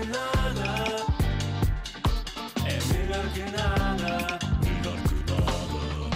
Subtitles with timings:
[0.00, 0.70] que nada.
[2.66, 4.40] É melhor que nada.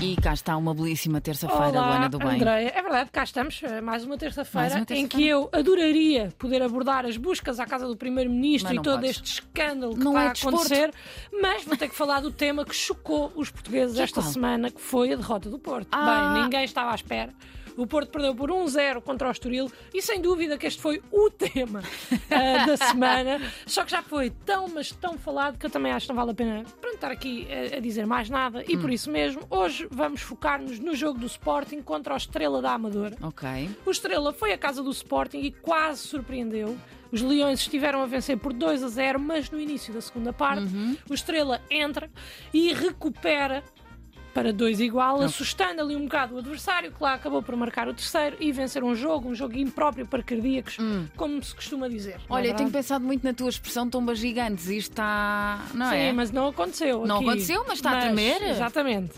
[0.03, 2.29] E cá está uma belíssima terça-feira, Olá, Luana do Bem.
[2.37, 2.73] Andréia.
[2.75, 7.07] É verdade, cá estamos, eh, mais uma terça-feira, uma em que eu adoraria poder abordar
[7.07, 9.11] as buscas à casa do Primeiro-Ministro e todo podes.
[9.11, 10.91] este escândalo que Não está é a acontecer,
[11.41, 14.33] mas vou ter que falar do tema que chocou os portugueses Que esta qual?
[14.33, 15.89] semana, que foi a derrota do Porto.
[15.93, 16.35] Ah.
[16.35, 17.33] Bem, ninguém estava à espera.
[17.77, 21.29] O Porto perdeu por 1-0 contra o Estoril e sem dúvida que este foi o
[21.33, 21.83] tema
[22.31, 23.41] ah, da semana.
[23.67, 26.31] Só que já foi tão, mas tão falado que eu também acho que não vale
[26.31, 28.65] a pena pronto, estar aqui a, a dizer mais nada.
[28.69, 28.81] E Hum.
[28.81, 33.17] por isso mesmo, hoje vamos focar-nos no jogo do Sporting contra o Estrela da Amadora.
[33.23, 33.49] Ok.
[33.85, 36.77] O Estrela foi à casa do Sporting e quase surpreendeu.
[37.11, 40.63] Os Leões estiveram a vencer por 2 a 0, mas no início da segunda parte,
[40.65, 40.97] Uhum.
[41.09, 42.11] o Estrela entra
[42.53, 43.63] e recupera
[44.35, 47.95] para 2 igual, assustando ali um bocado o adversário, que lá acabou por marcar o
[47.95, 50.77] terceiro e vencer um jogo, um jogo impróprio para cardíacos,
[51.17, 52.15] como se costuma dizer.
[52.15, 52.35] não é Hum.
[52.35, 54.69] Olha, eu tenho pensado muito na tua expressão tombas gigantes.
[54.69, 55.65] Isto está.
[55.73, 56.13] Não Sim, é?
[56.13, 57.07] mas não aconteceu.
[57.07, 57.29] Não aqui.
[57.29, 58.43] aconteceu, mas está a tremer?
[58.43, 59.13] Exatamente.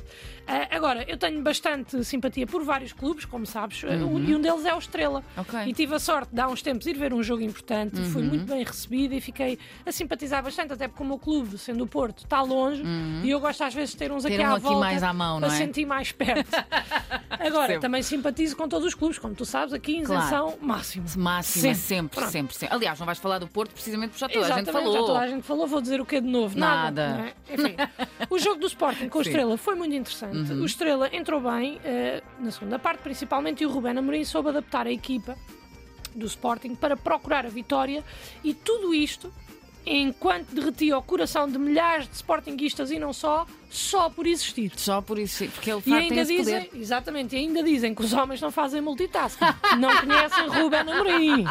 [0.46, 4.14] Ah, agora, eu tenho bastante simpatia por vários clubes, como sabes, ah, Uhum.
[4.14, 5.24] um- e um deles é o Estrela.
[5.36, 5.58] Ok.
[5.66, 8.28] E tive a sorte de há uns tempos ir ver um jogo importante, fui Uhum.
[8.28, 11.86] muito bem recebida e fiquei a simpatizar bastante, até porque o meu clube, sendo o
[11.86, 12.82] Porto, está longe
[13.24, 14.30] e eu gosto às vezes de ter uns Uhum.
[14.30, 15.58] Ter aqui um à aqui volta mais à mão, não para é?
[15.58, 16.48] sentir mais perto.
[17.30, 17.80] Agora, Percebo.
[17.80, 20.20] também simpatizo com todos os clubes, como tu sabes, aqui em Claro.
[20.22, 21.04] isenção máxima.
[21.16, 21.76] Máxima, Sempre.
[22.20, 22.74] sempre, sempre, sempre.
[22.76, 24.92] Aliás, não vais falar do Porto precisamente porque já toda a Exatamente, gente falou.
[24.92, 26.58] já toda a gente falou, vou dizer o que é de novo?
[26.58, 27.08] Nada.
[27.16, 27.34] não é?
[27.52, 27.76] Enfim,
[28.30, 29.30] o jogo do Sporting com o Sim.
[29.30, 30.35] Estrela foi muito interessante.
[30.36, 30.62] Uhum.
[30.62, 34.86] O Estrela entrou bem eh, na segunda parte, principalmente, e o Rubén Amorim soube adaptar
[34.86, 35.36] a equipa
[36.14, 38.04] do Sporting para procurar a vitória
[38.42, 39.32] e tudo isto
[39.84, 44.72] enquanto derretia o coração de milhares de Sportinguistas e não só, só por existir.
[44.76, 46.80] Só por sim, porque ele E tem ainda dizem, poder.
[46.80, 49.44] exatamente, e ainda dizem que os homens não fazem multitasking,
[49.78, 51.44] não conhecem Rubén Amorim.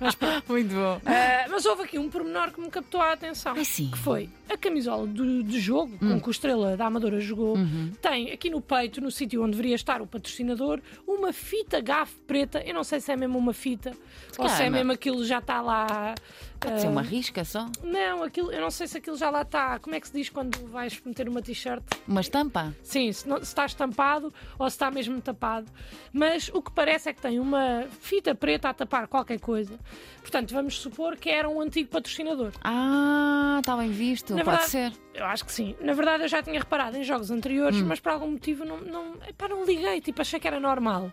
[0.00, 0.16] Mas.
[0.48, 0.96] Muito bom.
[0.98, 3.54] Uh, mas houve aqui um pormenor que me captou a atenção.
[3.56, 3.90] Ah, sim.
[3.90, 6.12] Que foi a camisola do, de jogo Hum.
[6.14, 7.56] com que o Estrela da Amadora jogou.
[7.56, 7.92] Uhum.
[8.00, 12.62] Tem aqui no peito, no sítio onde deveria estar o patrocinador, uma fita gafe preta.
[12.64, 13.92] Eu não sei se é mesmo uma fita
[14.38, 16.14] ou se é mesmo aquilo já está lá.
[16.60, 17.66] Pode ser uh, uma risca só?
[17.82, 19.78] Não, aquilo, eu não sei se aquilo já lá está.
[19.78, 21.82] Como é que se diz quando vais meter uma t-shirt?
[22.06, 22.74] Uma estampa?
[22.82, 25.70] Sim, se, não- se está estampado ou se está mesmo tapado.
[26.12, 29.78] Mas o que parece é que tem uma fita preta a tapar qualquer coisa.
[30.20, 32.52] Portanto, vamos supor que era um antigo patrocinador.
[32.62, 34.34] Ah, está bem visto.
[34.34, 35.03] Na Pode verdade- ser.
[35.14, 35.74] Eu acho que sim.
[35.80, 37.86] Na verdade, eu já tinha reparado em jogos anteriores, Hum.
[37.86, 40.00] mas por algum motivo não, não, epá, não liguei.
[40.00, 41.12] Tipo, achei que era normal.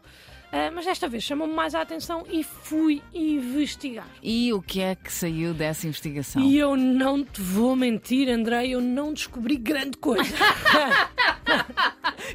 [0.53, 4.07] Ah, mas desta vez chamou-me mais a atenção e fui investigar.
[4.21, 6.41] E o que é que saiu dessa investigação?
[6.41, 10.23] E eu não te vou mentir, André, eu não descobri grande coisa.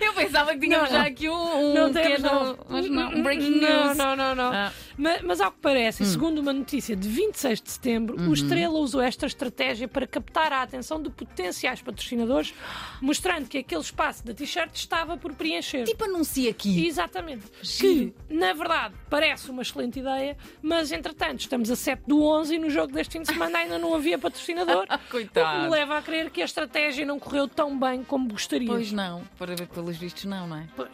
[0.01, 2.59] Eu pensava que tínhamos Não, já aqui um, um não temos, pequeno- não.
[2.69, 3.97] Mas não, um breaking não, news.
[3.97, 4.53] Não, não, não.
[4.53, 4.73] Ah.
[4.97, 8.31] Mas, mas ao que parece, e segundo uma notícia de 26 de setembro, Uhum.
[8.31, 12.55] o Estrela usou esta estratégia para captar a atenção de potenciais patrocinadores,
[13.01, 15.85] mostrando que aquele espaço da t-shirt estava por preencher.
[15.85, 16.87] Tipo anuncia aqui.
[16.87, 17.45] Exatamente.
[17.63, 18.15] Giro.
[18.29, 22.59] Que, na verdade, parece uma excelente ideia, mas entretanto estamos a 7 do 11 e
[22.59, 24.87] no jogo deste fim de semana ainda não havia patrocinador.
[25.11, 25.47] Coitado.
[25.59, 28.69] O que me leva a crer que a estratégia não correu tão bem como gostaria.
[28.69, 30.67] Pois não, para ver pelos vistos não, não é?
[30.75, 30.89] Pois.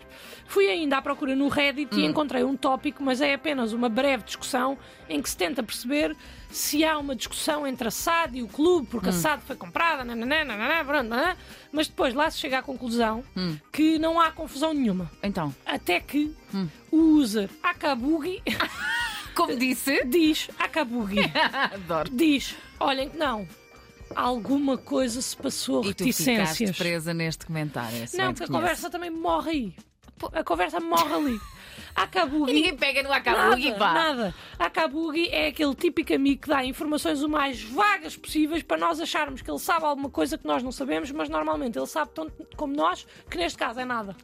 [0.47, 1.99] Fui ainda à procura no Reddit Hum.
[2.01, 4.76] e encontrei um tópico, mas é apenas uma breve discussão
[5.08, 6.16] em que se tenta perceber
[6.50, 9.10] se há uma discussão entre a SAD e o clube, porque Hum.
[9.10, 11.36] a SAD foi comprada, nananã, nananã, nananã,
[11.70, 13.56] mas depois lá se chega à conclusão Hum.
[13.72, 15.10] que não há confusão nenhuma.
[15.22, 16.69] Então, Até que Hum.
[16.91, 18.42] o user Akabugi
[19.34, 21.20] como disse, diz, Akabugi
[21.72, 22.10] adoro.
[22.10, 23.48] diz, olhem que não,
[24.14, 26.76] alguma coisa se passou, E tu reticências.
[26.76, 28.04] presa neste comentário.
[28.04, 29.74] esse Não, porque a conversa também morre aí.
[30.34, 31.41] A conversa morre ali.
[31.95, 32.50] Akabugi.
[32.50, 33.93] E ninguém pega no Akabugi, Nada, pá.
[33.93, 34.34] nada.
[34.59, 39.00] A Kabugi é aquele típico amigo que dá informações o mais vagas possíveis para nós
[39.00, 42.33] acharmos que ele sabe alguma coisa que nós não sabemos, mas normalmente ele sabe tanto
[42.56, 44.17] como nós, que neste caso é nada.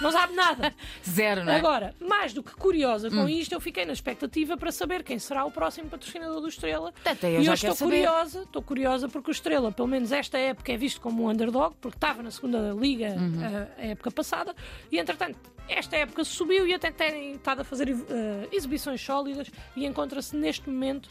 [0.00, 0.74] Não sabe nada.
[1.08, 1.56] Zero, não é?
[1.56, 1.58] Hum.
[1.58, 5.44] Agora, mais do que curiosa com isto, eu fiquei na expectativa para saber quem será
[5.44, 6.92] o próximo patrocinador do Estrela.
[7.04, 7.96] Até eu e eu estou saber.
[7.98, 11.74] curiosa, estou curiosa porque o Estrela, pelo menos esta época, é visto como um underdog,
[11.80, 13.42] porque estava na segunda liga Uhum.
[13.44, 14.54] eh, a, época passada,
[14.90, 15.38] e entretanto,
[15.68, 20.68] esta época subiu e até tem estado a fazer eh, exibições sólidas e encontra-se neste
[20.68, 21.08] momento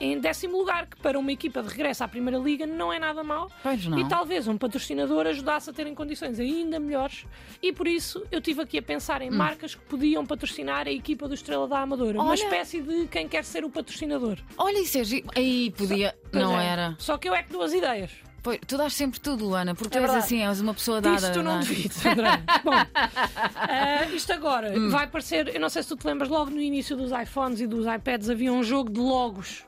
[0.00, 3.22] em décimo lugar, que para uma equipa de regresso à Primeira Liga não é nada
[3.22, 3.50] mal.
[3.96, 7.24] E talvez um patrocinador ajudasse a terem condições ainda melhores.
[7.62, 9.26] E por isso eu estive aqui a pensar Hum.
[9.26, 12.20] em marcas que podiam patrocinar a equipa do Estrela da Amadora.
[12.20, 12.34] Uma Olha.
[12.34, 14.38] espécie de quem quer ser o patrocinador.
[14.56, 15.28] Olha, é giro.
[15.34, 16.14] Aí podia.
[16.30, 16.66] Pois não é.
[16.66, 16.96] era.
[16.98, 18.10] Só que eu é que duas ideias.
[18.44, 21.16] Pois, tu dás sempre tudo, Luana, porque tu É és assim, és uma pessoa dada.
[21.16, 21.60] Disso tu não é?
[22.12, 22.42] André.
[22.62, 24.90] Bom, ah, isto agora Hum.
[24.90, 25.48] vai parecer.
[25.54, 28.28] Eu não sei se tu te lembras, logo no início dos iPhones e dos iPads
[28.30, 29.64] havia um jogo de logos.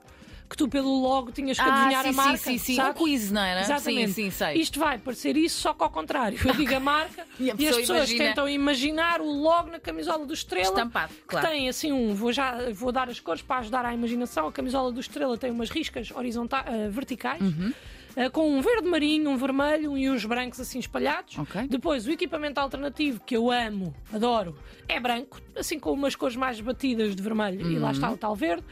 [0.48, 2.36] que tu pelo logo tinhas que Ah, adivinhar sim, a marca.
[2.36, 2.80] sim, sim, sim.
[2.80, 3.62] Um quiz, não era?
[3.62, 4.12] Exatamente.
[4.12, 4.54] Sim, sim, sei.
[4.58, 6.38] Isto vai parecer isso, só que ao contrário.
[6.44, 8.24] Eu digo a marca E a as pessoa pessoas imagina.
[8.28, 10.68] tentam imaginar o logo na camisola do Estrela.
[10.68, 11.48] Estampado, que claro.
[11.48, 12.14] tem assim um.
[12.14, 14.46] Vou já vou dar as cores para ajudar à imaginação.
[14.46, 16.64] A camisola do Estrela tem umas riscas horizontais,
[16.94, 17.40] verticais.
[17.42, 17.72] Uhum.
[18.16, 21.38] Eh, com um verde marinho, um vermelho e uns brancos assim espalhados.
[21.38, 21.68] Ok.
[21.68, 24.56] Depois, o equipamento alternativo que eu amo, adoro,
[24.88, 27.92] é branco, assim com umas cores mais batidas de vermelho e lá Uhum.
[27.92, 28.64] está o tal verde.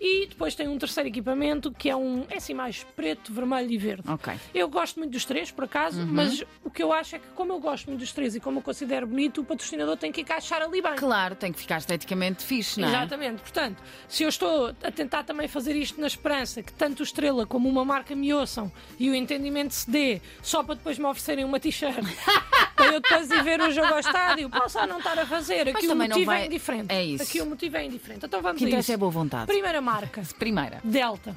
[0.00, 3.78] E depois tem um terceiro equipamento que é um é assim mais preto, vermelho e
[3.78, 4.02] verde.
[4.08, 4.34] Ok.
[4.54, 6.06] Eu gosto muito dos três, por acaso, Uhum.
[6.06, 8.58] mas o que eu acho é que, como eu gosto muito dos três e como
[8.58, 10.96] eu considero bonito, o patrocinador tem que encaixar ali bem.
[10.96, 12.90] Claro, tem que ficar esteticamente fixe, não é?
[12.90, 13.40] Exatamente.
[13.42, 17.46] Portanto, se eu estou a tentar também fazer isto na esperança que tanto o Estrela
[17.46, 21.44] como uma marca me ouçam e o entendimento se dê só para depois me oferecerem
[21.44, 21.96] uma t-shirt
[22.76, 25.68] para eu depois ir ver o jogo ao estádio, posso ou não estar a fazer.
[25.68, 26.92] Aqui o também não motivo vai- é indiferente.
[26.94, 27.24] é isso.
[27.24, 28.26] Aqui o motivo é indiferente.
[28.26, 28.92] Então vamos O que a isso.
[28.92, 29.46] é boa vontade.
[29.46, 30.80] Primeira marca, Primeira.
[30.84, 31.36] Delta.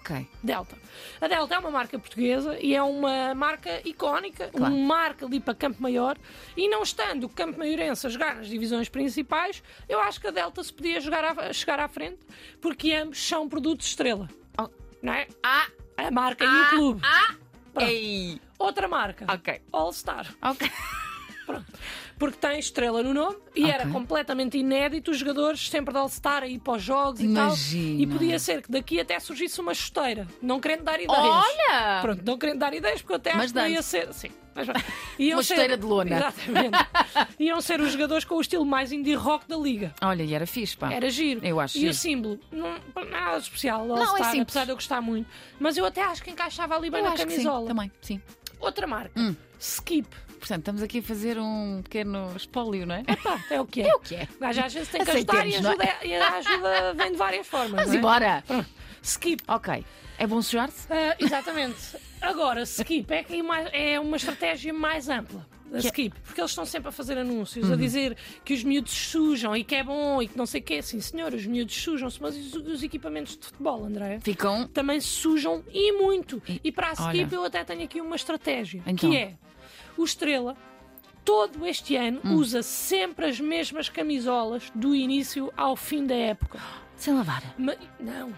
[0.00, 0.26] Ok.
[0.42, 0.78] Delta.
[1.20, 4.74] A Delta é uma marca portuguesa e é uma marca icónica, Claro.
[4.74, 6.16] uma marca ali para Campo Maior.
[6.56, 10.30] E não estando o Campo Maiorense a jogar nas divisões principais, eu acho que a
[10.30, 12.18] Delta se podia jogar à- chegar à frente,
[12.62, 14.26] porque ambos são produtos estrela.
[14.58, 14.68] Oh.
[15.02, 15.28] Não é?
[15.44, 15.66] Ah!
[15.98, 17.02] A marca e o clube.
[17.72, 17.90] Pronto.
[17.90, 18.40] Ei!
[18.58, 19.26] Outra marca.
[19.32, 19.60] Ok.
[19.72, 20.26] All Star.
[20.42, 20.70] Ok.
[22.18, 23.72] Porque tem estrela no nome e Ok.
[23.74, 27.46] era completamente inédito os jogadores sempre de All-Star a ir para os jogos e tal.
[27.46, 28.02] Imagina.
[28.02, 30.28] E podia ser que daqui até surgisse uma chuteira.
[30.42, 31.18] Não querendo dar ideias.
[31.18, 31.98] Olha!
[32.02, 33.82] Pronto, não querendo dar ideias, porque eu até Mas acho que dando.
[33.82, 34.12] ser.
[34.12, 34.66] Sim, mas.
[35.18, 36.16] Iam Uma ser- chuteira de lona.
[36.16, 36.78] Exatamente.
[37.40, 39.94] Iam ser os jogadores com o estilo mais indie rock da liga.
[40.02, 40.92] Olha, e era fixe, pá.
[40.92, 41.40] Era giro.
[41.42, 41.92] Eu acho E giro.
[41.92, 42.74] o símbolo, não,
[43.10, 44.40] nada especial, é All-Star, simples.
[44.42, 45.26] apesar de eu gostar muito.
[45.58, 47.62] Mas eu até acho que encaixava ali bem Eu na camisola.
[47.62, 48.20] Sim, também, sim.
[48.60, 49.34] Outra marca, Hum.
[49.58, 50.06] Skip.
[50.38, 53.02] Portanto, estamos aqui a fazer um pequeno espólio, não é?
[53.22, 53.88] Pá, é o que é.
[53.88, 54.28] É o que é.
[54.40, 55.58] Gajo às vezes tem que ajudar e, é?
[55.58, 57.70] ajuda, e a ajuda vem de várias formas.
[57.72, 57.98] Vamos não é?
[57.98, 58.44] embora!
[59.02, 59.42] Skip.
[59.48, 59.84] Ok.
[60.18, 60.86] É bom sujar-se?
[60.90, 61.96] Ah, exatamente.
[62.22, 63.42] Agora, Skip é, que
[63.72, 65.46] é uma estratégia mais ampla.
[65.72, 67.74] A é- Skip, porque eles estão sempre a fazer anúncios, Uhum.
[67.74, 70.64] a dizer que os miúdos sujam e que é bom e que não sei o
[70.64, 70.82] quê.
[70.82, 74.18] Sim, senhor, os miúdos sujam-se, mas os, os equipamentos de futebol, André?
[74.20, 74.66] Ficam.
[74.68, 76.42] Também sujam e muito.
[76.64, 77.28] E, para a Skip olha.
[77.34, 79.10] eu até tenho aqui uma estratégia, Então.
[79.10, 79.34] que é
[79.96, 80.56] o Estrela.
[81.24, 82.34] Todo este ano Hum.
[82.36, 86.58] usa sempre as mesmas camisolas do início ao fim da época.
[87.00, 87.42] Sem lavar.
[87.58, 88.32] Ma- não,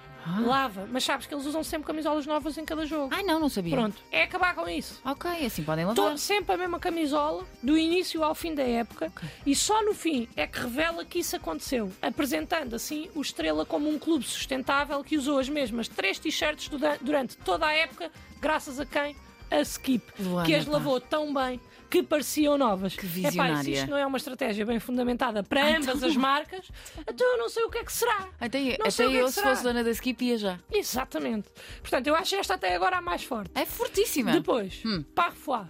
[0.46, 0.88] lava.
[0.90, 3.12] Mas sabes que eles usam sempre camisolas novas em cada jogo.
[3.12, 3.74] Ai, não, não sabia.
[3.76, 5.00] Pronto, é acabar com isso.
[5.04, 5.96] Ok, assim podem lavar.
[5.96, 9.12] Todo, sempre a mesma camisola, do início ao fim da época,
[9.44, 13.90] e só no fim é que revela que isso aconteceu, apresentando assim o Estrela como
[13.90, 16.70] um clube sustentável que usou as mesmas três t-shirts
[17.00, 19.16] durante toda a época, graças a quem?
[19.58, 20.70] A Skip, Luana, que as pá.
[20.72, 21.60] lavou tão bem
[21.90, 22.96] que pareciam novas.
[22.96, 23.70] Que Epá, e se visionária.
[23.74, 26.66] isto não é uma estratégia bem fundamentada para ambas as marcas,
[27.06, 28.28] então eu não sei o que é que será.
[28.40, 29.50] Até, Não até é eu, que se será.
[29.50, 30.58] fosse dona da Skip, ia já.
[30.72, 31.48] Exatamente.
[31.80, 33.50] Portanto, eu acho esta até agora a mais forte.
[33.54, 34.32] É fortíssima.
[34.32, 35.04] Depois, Hum.
[35.14, 35.66] Parfois.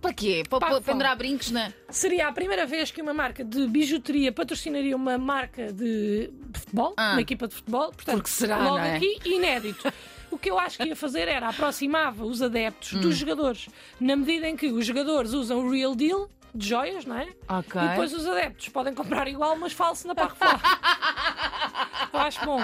[0.00, 0.42] Para quê?
[0.48, 1.72] Para, Pá, pendurar brincos na.
[1.90, 7.12] Seria a primeira vez que uma marca de bijuteria patrocinaria uma marca de futebol, Ah.
[7.12, 7.92] uma equipa de futebol.
[7.92, 8.96] Portanto, Porque será, logo é?
[8.96, 9.92] aqui, inédito.
[10.30, 13.00] O que eu acho que ia fazer era aproximava os adeptos Hum.
[13.00, 13.68] dos jogadores,
[14.00, 17.28] na medida em que os jogadores usam o real deal de joias, não é?
[17.48, 17.80] Ok.
[17.80, 20.50] E depois os adeptos podem comprar igual, mas falso na Parfois.
[22.12, 22.60] eu acho bom.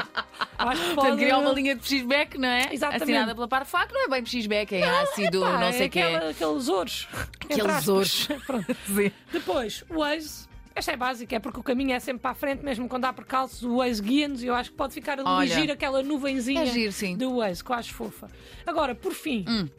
[0.59, 1.17] Acho que pode...
[1.19, 2.69] Criar uma linha de peixback, não é?
[2.73, 3.03] Exatamente.
[3.05, 6.01] Assinada pela Parfac, não é bem peixback, é ácido, Pá, não é sei o quê.
[6.01, 7.09] aquela- Aqueles ouros.
[7.45, 8.29] Aqueles ouros.
[9.33, 10.49] Depois, o Waze.
[10.77, 13.13] Esta é básica, é porque o caminho é sempre para a frente, mesmo quando há
[13.13, 16.65] percalços, o Waze guia-nos e eu acho que pode ficar a Olha, dirigir aquela nuvenzinha
[16.65, 17.17] é giro, sim.
[17.17, 18.29] do Waze, que eu acho fofa.
[18.67, 19.71] Agora, por fim, Hum.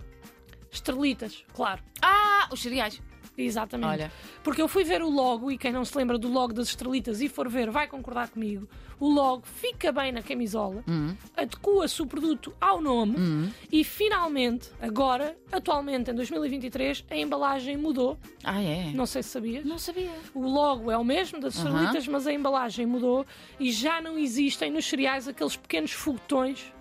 [0.72, 1.84] estrelitas, claro.
[2.02, 3.00] Ah, os cereais.
[3.38, 3.88] Exatamente.
[3.90, 4.12] Olha.
[4.44, 7.22] Porque eu fui ver o logo, e quem não se lembra do logo das estrelitas
[7.22, 8.68] e for ver vai concordar comigo.
[9.00, 11.16] O logo fica bem na camisola, Hum.
[11.36, 18.18] adequa-se o produto ao nome e finalmente, agora, atualmente em 2023, a embalagem mudou.
[18.44, 18.92] Ah, é?
[18.96, 19.64] Não sei se sabias.
[19.64, 20.10] Não sabia.
[20.34, 23.24] O logo é o mesmo das estrelitas, mas a embalagem mudou
[23.60, 26.74] e já não existem nos cereais aqueles pequenos foguetões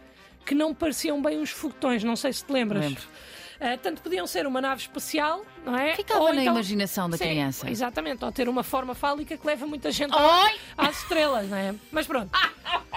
[0.47, 2.85] que não pareciam bem uns foguetões, não sei se te lembras.
[2.85, 3.03] Lembro.
[3.61, 5.95] Ah, tanto podiam ser uma nave espacial, não é?
[5.97, 7.71] Ficava Ou na então- imaginação da Sim, criança.
[7.71, 10.51] Exatamente, ou ter uma forma fálica que leva muita gente Oi!
[10.77, 11.75] às estrelas, não é?
[11.91, 12.31] Mas pronto,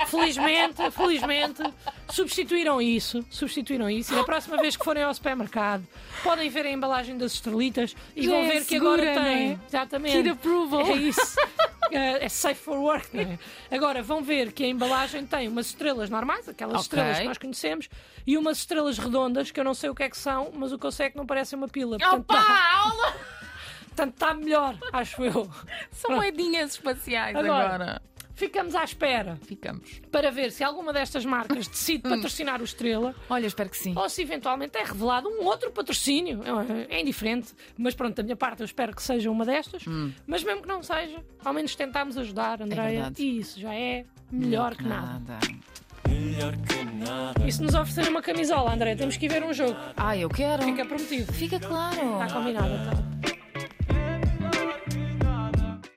[0.07, 1.63] felizmente, felizmente,
[2.09, 5.85] substituíram isso, substituíram isso, e da próxima vez que forem ao supermercado,
[6.23, 9.27] podem ver a embalagem das estrelitas e Já vão é ver que segura, agora não
[9.27, 9.35] é?
[9.37, 9.61] tem.
[9.67, 10.17] Exatamente.
[10.17, 10.81] Kid approval.
[10.87, 11.35] É isso.
[11.91, 13.39] Eh, é safe for work, não é?
[13.75, 16.81] Agora vão ver que a embalagem tem umas estrelas normais, aquelas Ok.
[16.83, 17.89] estrelas que nós conhecemos,
[18.25, 20.77] e umas estrelas redondas que eu não sei o que é que são, mas o
[20.79, 21.97] que eu sei é que não parece uma pila.
[21.97, 22.35] Portanto, Opa!
[22.35, 23.13] tá- Aula!
[23.89, 25.49] portanto, está melhor, acho eu.
[25.91, 27.65] São moedinhas espaciais Agora.
[27.75, 28.01] agora.
[28.39, 30.01] Ficamos à espera Ficamos.
[30.11, 33.93] para ver se alguma destas marcas decide patrocinar o Estrela Olha, espero que sim.
[33.95, 36.41] ou se eventualmente é revelado um outro patrocínio.
[36.89, 39.83] É, é indiferente, mas pronto, da minha parte eu espero que seja uma destas.
[40.25, 43.01] Mas mesmo que não seja, ao menos tentámos ajudar, Andréia.
[43.01, 43.21] verdade.
[43.21, 45.39] e isso já é melhor que nada.
[46.07, 47.45] Melhor que nada.
[47.45, 49.75] E se nos oferecerem uma camisola, André, temos que ir ver um jogo.
[49.95, 50.63] Ah, eu quero.
[50.63, 51.31] Fica prometido.
[51.33, 52.13] Fica claro.
[52.13, 53.38] Está combinado então.